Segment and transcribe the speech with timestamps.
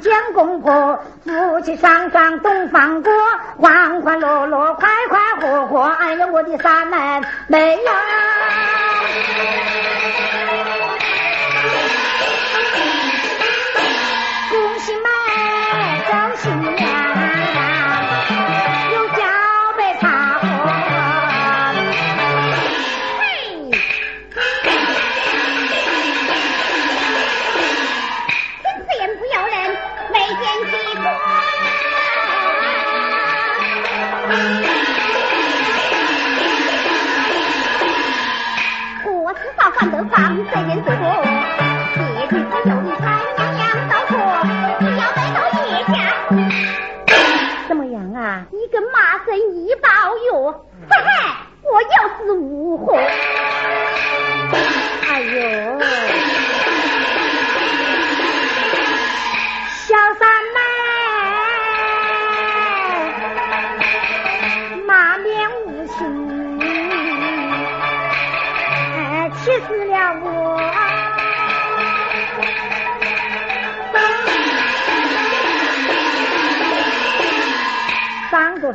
[0.00, 3.12] 见公婆，夫妻双双东方过，
[3.58, 5.82] 欢欢乐乐，快快活活。
[5.82, 7.92] 哎呀，我的三门妹呀！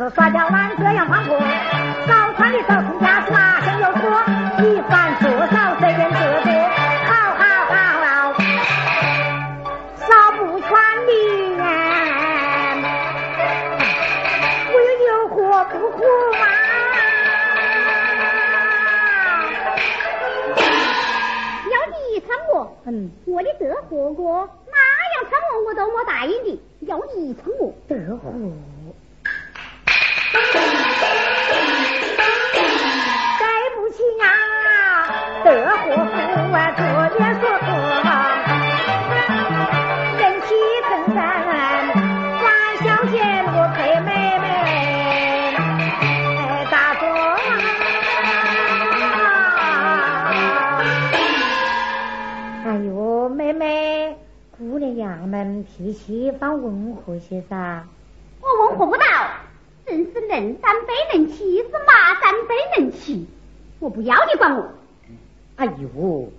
[0.01, 1.37] 上桌头耍吊玩这样放火，
[2.07, 3.10] 早穿的早出家
[63.81, 64.63] 我不要你管我。
[65.55, 66.29] 哎呦，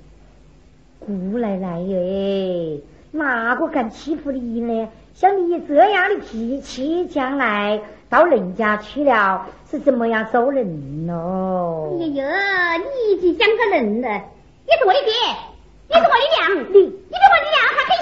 [1.00, 2.80] 姑奶奶耶，
[3.10, 4.88] 哪个敢欺负你呢？
[5.12, 11.98] 像你这样的脾气，将来到人家去了，是怎么样做人喽？
[12.00, 14.08] 哎呀，你已经讲个人了，
[14.64, 15.12] 你是我的爹。
[15.88, 17.90] 你是我的娘，你你比我的娘还可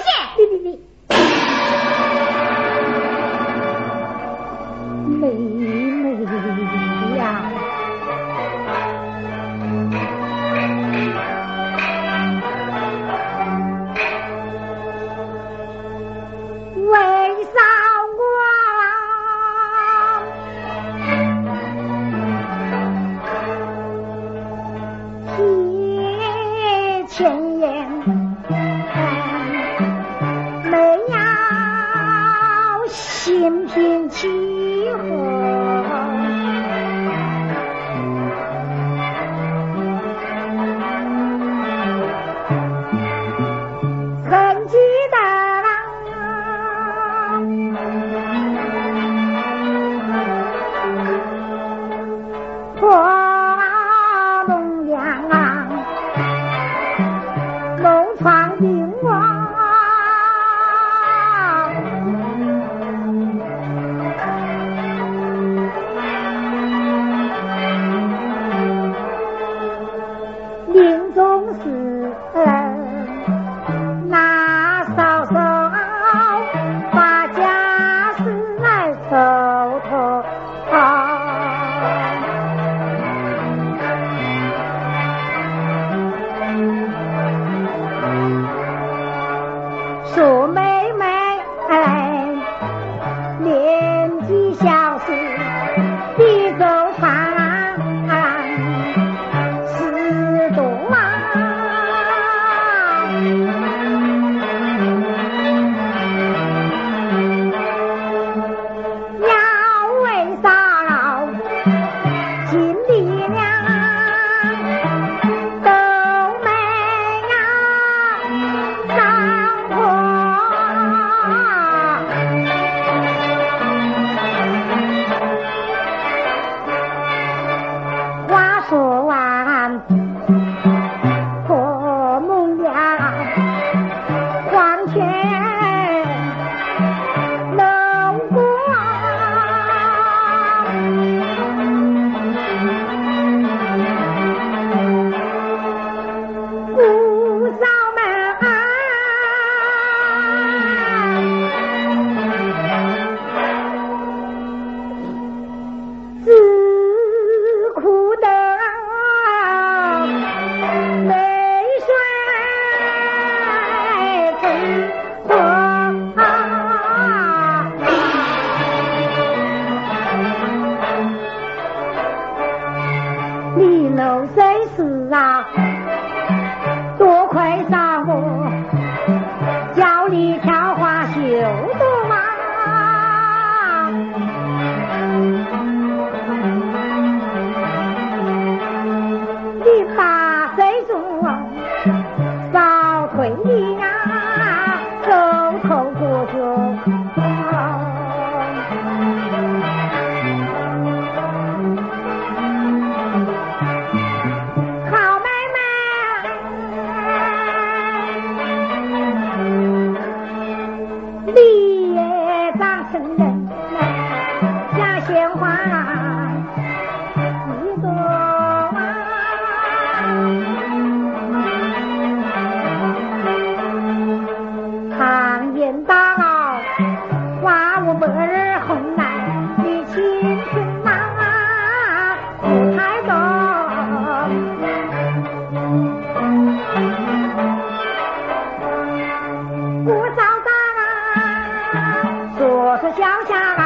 [242.93, 243.63] 小家老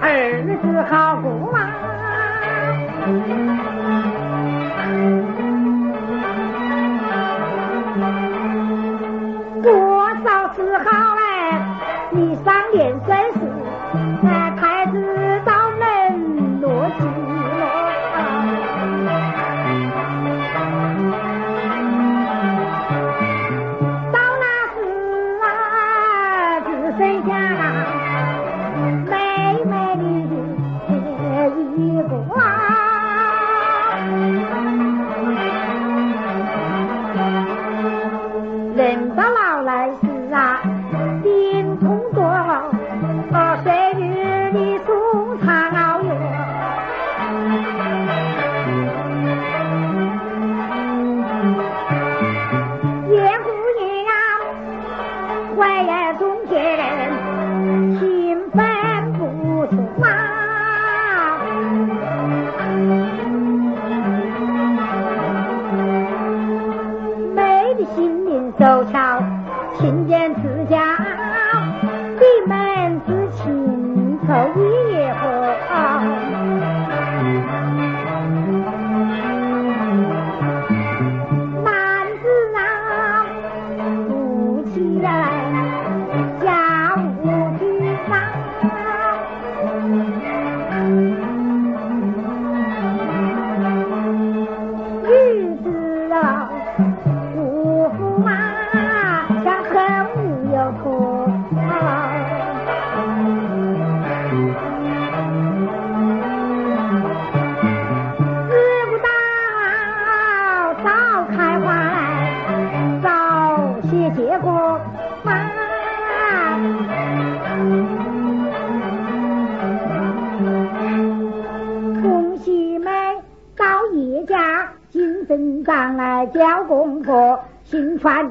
[0.00, 1.05] 儿子好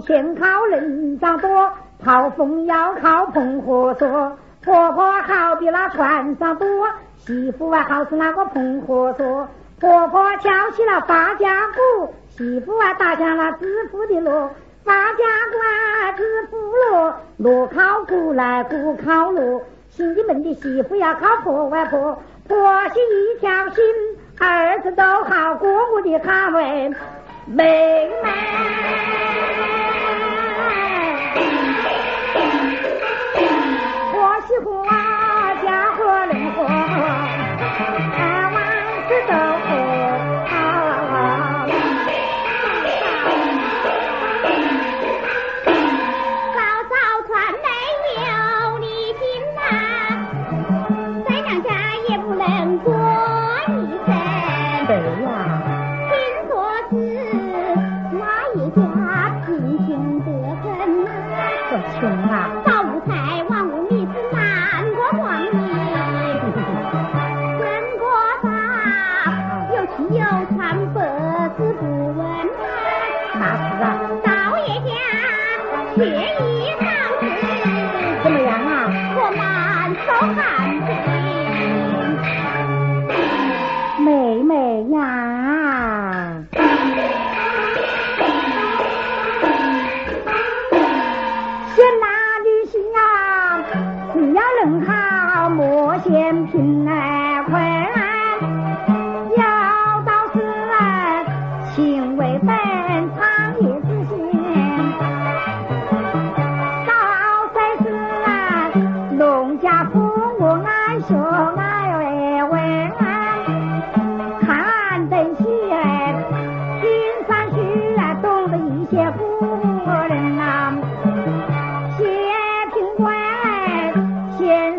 [0.05, 1.71] 钱靠人掌多，
[2.03, 4.37] 跑风要靠彭和说。
[4.63, 6.67] 婆婆好比那船上多，
[7.17, 9.47] 媳妇啊好是那个彭和说。
[9.79, 14.49] 婆婆敲起了八家鼓，媳妇啊打响了致富的锣。
[14.83, 19.61] 八家鼓啊致富锣，锣靠鼓来，鼓靠锣。
[19.89, 22.57] 兄弟们的媳妇要靠婆外婆，婆
[22.89, 23.83] 媳一条心，
[24.39, 26.93] 儿子都好过我的好妹
[27.47, 29.74] 妹妹。
[34.55, 35.04] 去不啊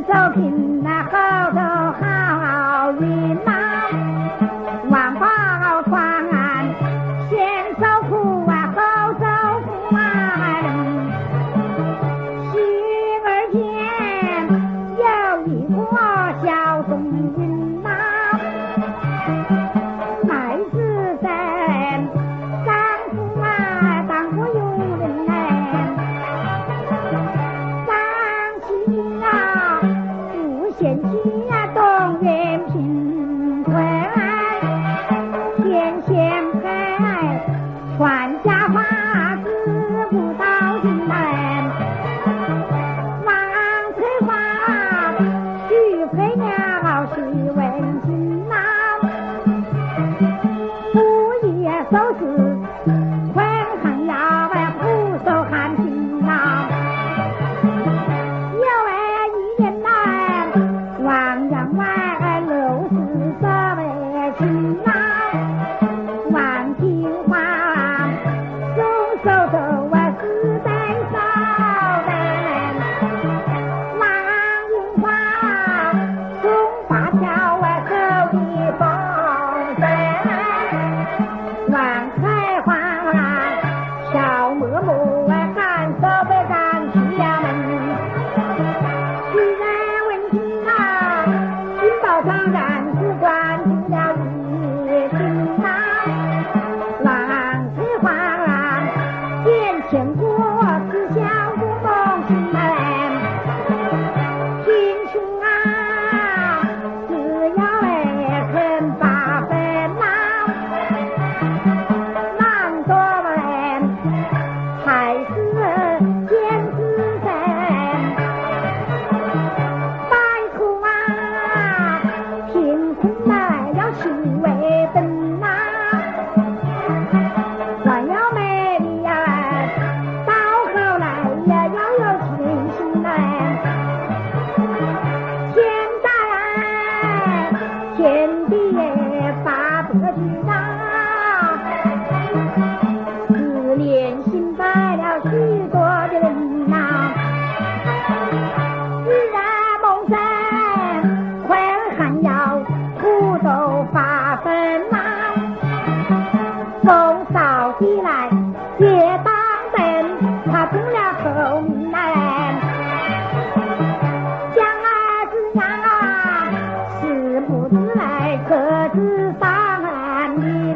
[0.07, 0.66] 照片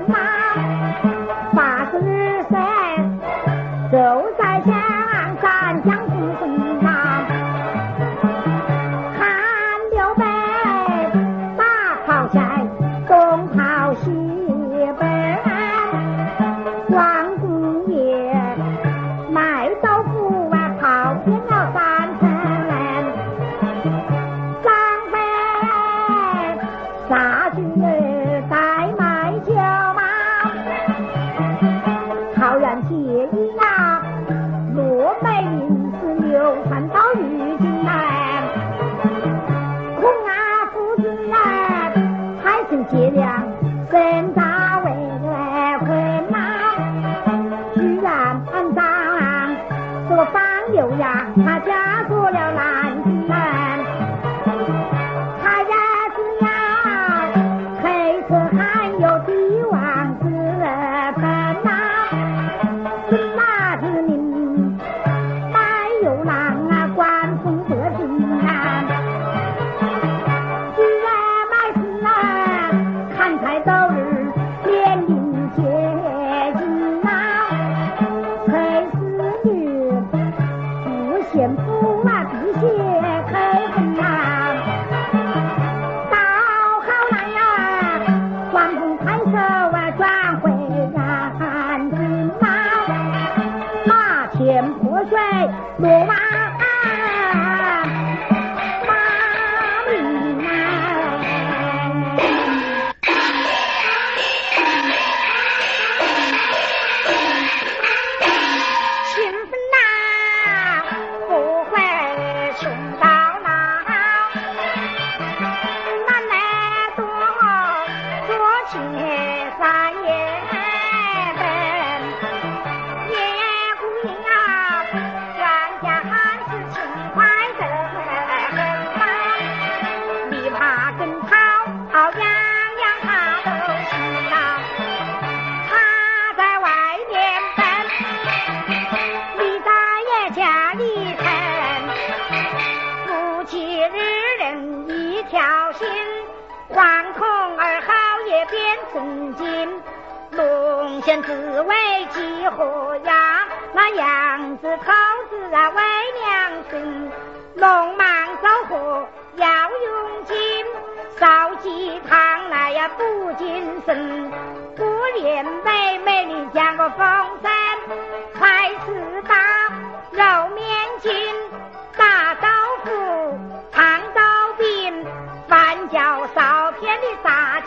[0.07, 1.20] 妈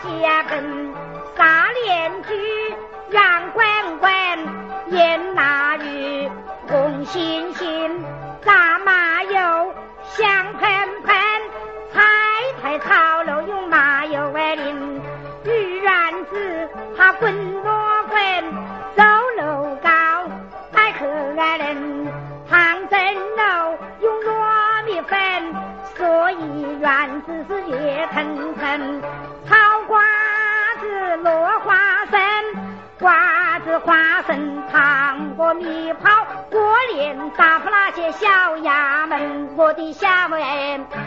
[0.04, 0.93] 炒肉
[39.56, 41.03] 我的下文。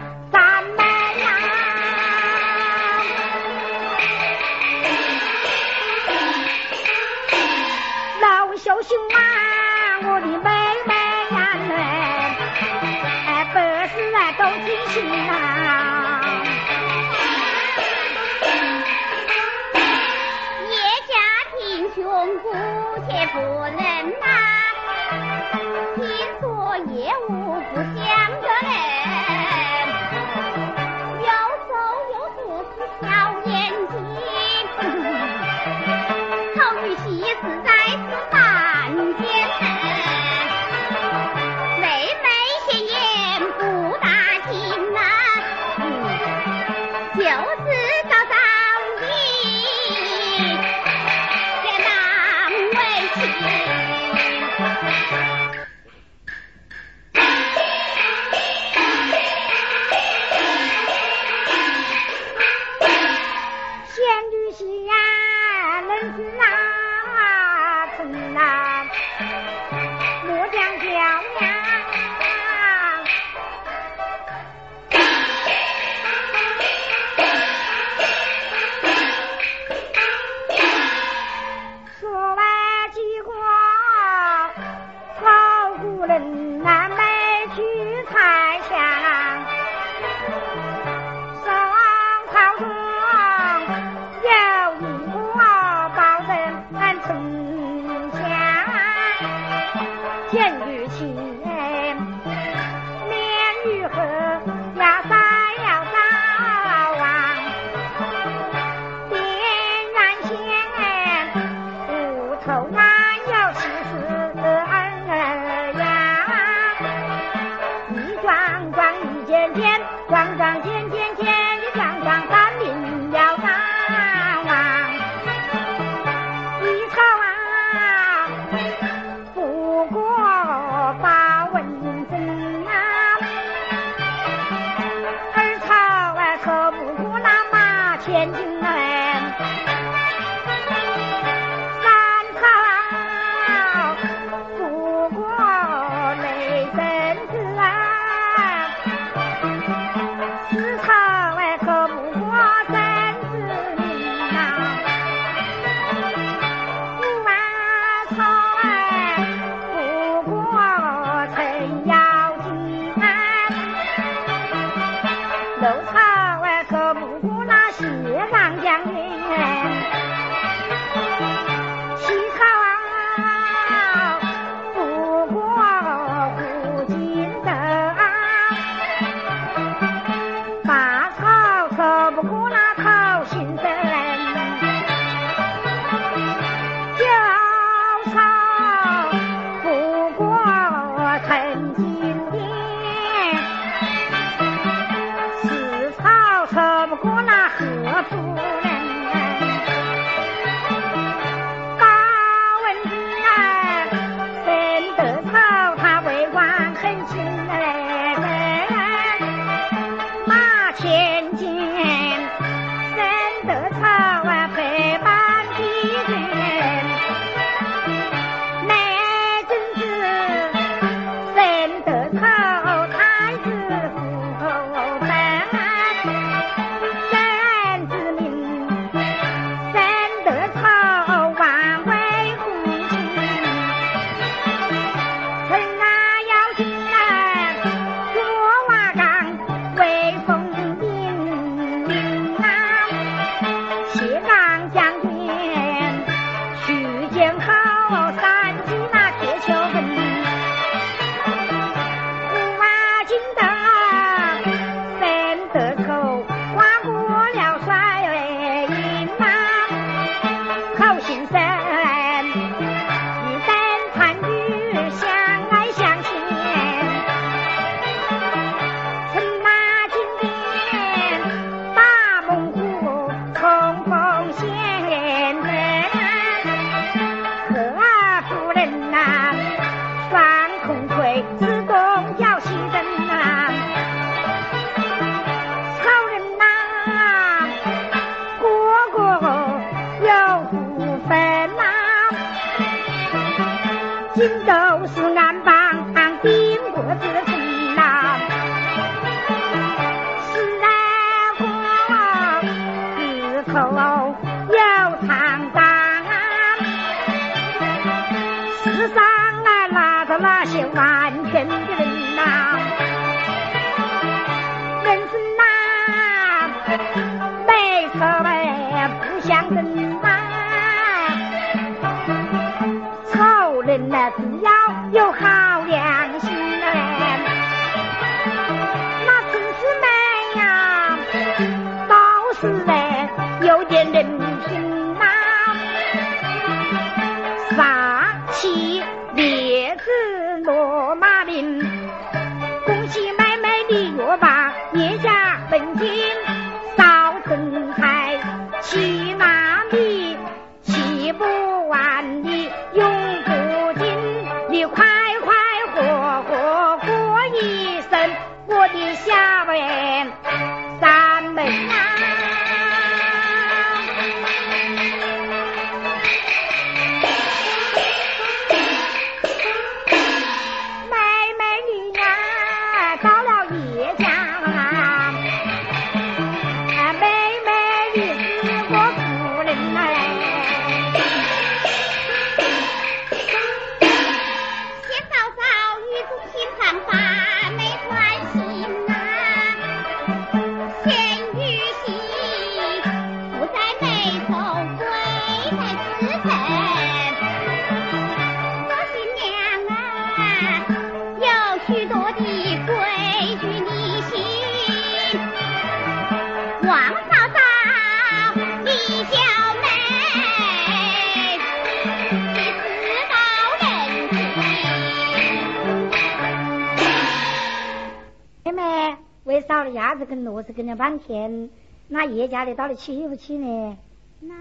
[420.87, 421.49] 两天，
[421.89, 423.77] 那爷家的到底去不去呢？
[424.21, 424.33] 那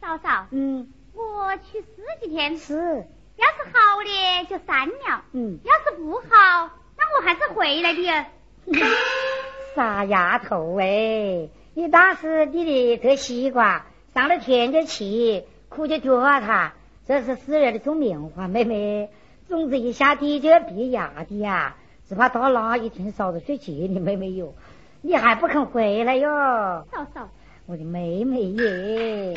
[0.00, 0.46] 嫂嫂？
[0.50, 1.86] 嗯，我去十
[2.22, 2.56] 几天。
[2.56, 2.74] 是，
[3.36, 5.24] 要是好的就散了。
[5.32, 8.26] 嗯，要是不好，那我还是回来的。
[9.76, 13.84] 傻丫头哎，你当时你的这西瓜
[14.14, 16.72] 上了田就去，哭就脚踏。
[17.06, 19.10] 这是四月的种棉花，妹妹
[19.46, 21.76] 种子一下地就要别芽的呀，
[22.08, 24.54] 只怕到哪一天嫂子去接你妹妹哟。
[25.06, 26.28] 你还不肯回来哟？
[26.90, 27.28] 嫂嫂。
[27.66, 29.34] 我的妹妹耶。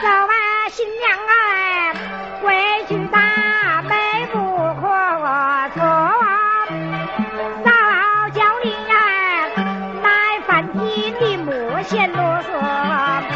[0.00, 0.32] 走吧
[0.70, 1.92] 新娘啊
[2.40, 2.54] 回
[2.88, 4.38] 去吧妹夫
[4.80, 4.88] 可
[5.74, 5.80] 错。
[7.64, 8.94] 少啊教你呀
[10.02, 13.35] 来饭厅你莫嫌啰嗦。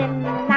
[0.00, 0.49] and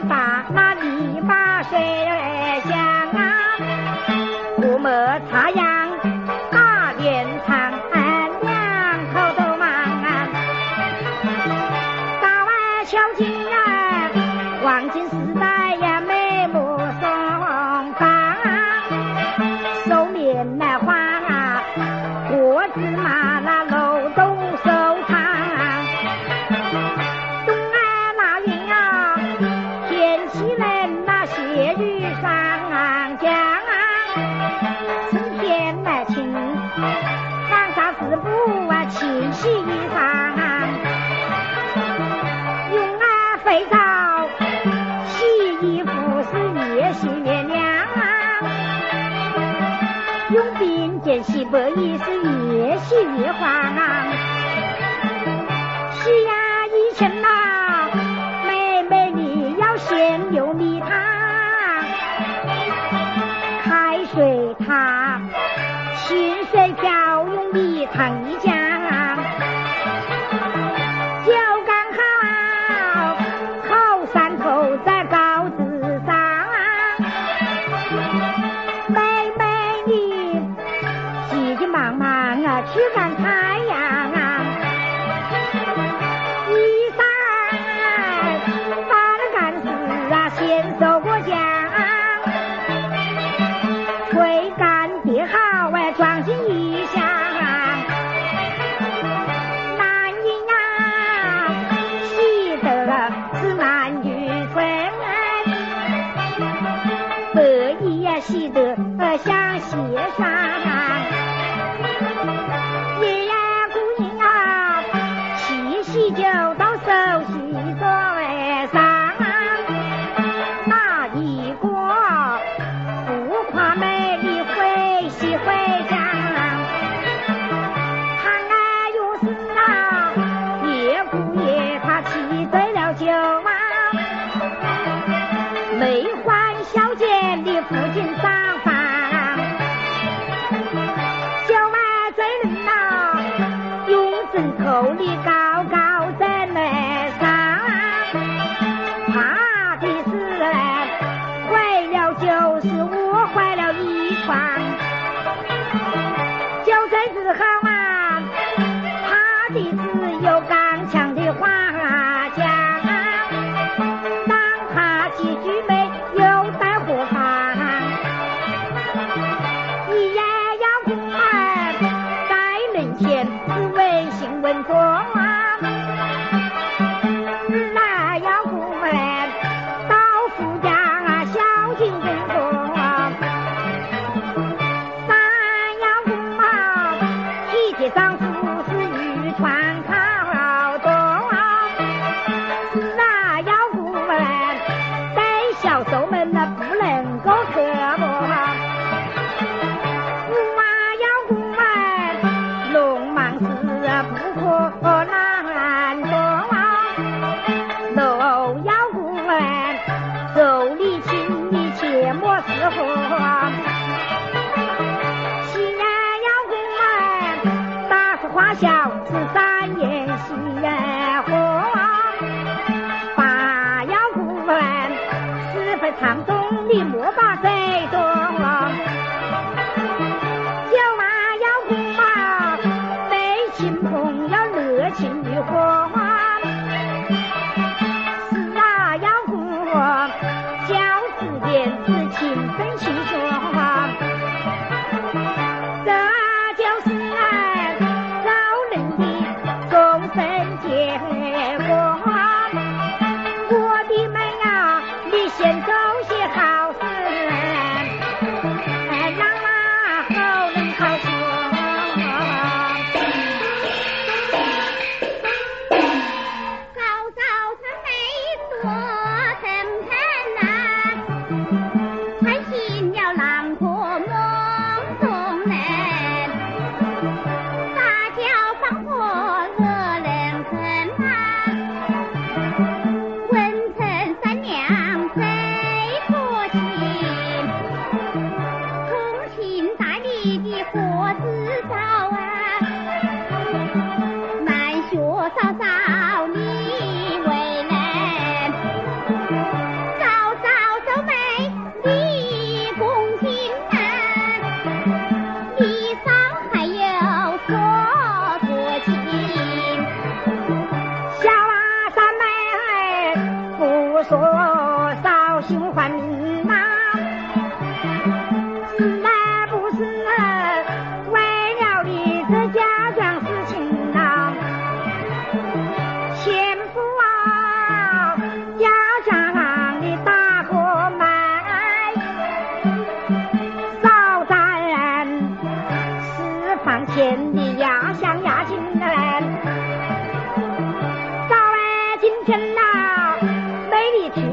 [0.00, 0.69] 天。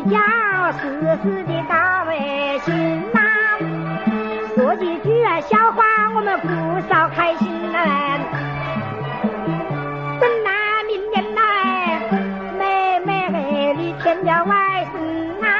[0.09, 0.79] 要死
[1.21, 3.19] 死的大卫心呐、
[4.55, 5.83] 说几句笑话，
[6.15, 6.47] 我们不
[6.89, 7.77] 少开心呐、
[10.19, 11.39] 等那明年来，
[12.57, 15.51] 妹妹你添了外孙呐、啊，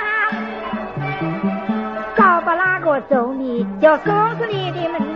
[2.16, 5.07] 找不拉个走你，就说说你的门。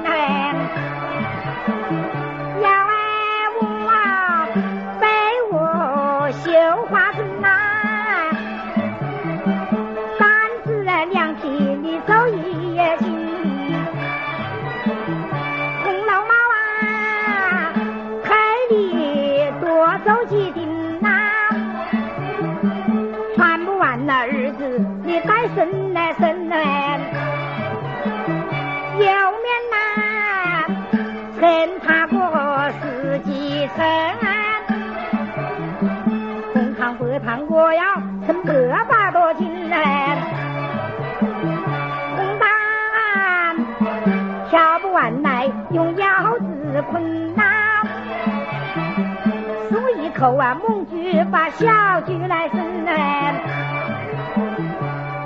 [50.13, 51.65] 口啊，梦句把小
[52.01, 52.85] 句来伸。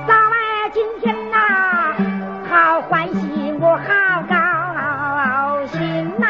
[0.07, 1.37] 早晚今天呐，
[2.49, 6.27] 好欢喜，我好高兴呐。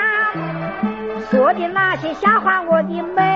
[1.30, 3.35] 说的那些笑话，我的妹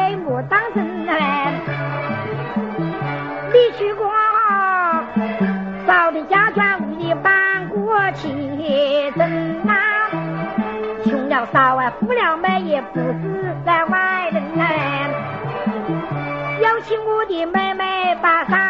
[11.52, 14.40] 嫂啊，富了美，也不是在外人。
[16.62, 18.69] 有请我的妹妹把上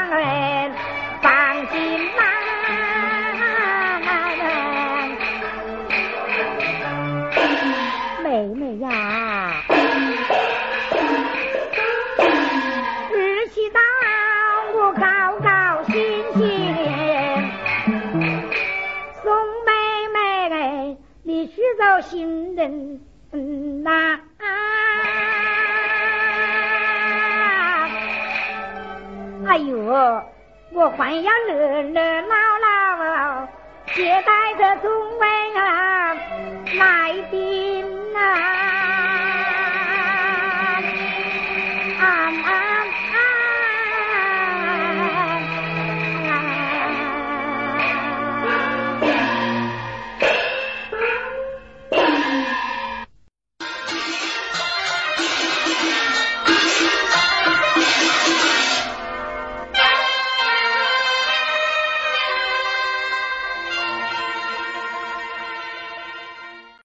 [31.00, 33.48] 还要热热闹闹，
[33.96, 36.14] 接待着มเ啊
[36.78, 37.86] 来宾
[38.18, 38.59] 啊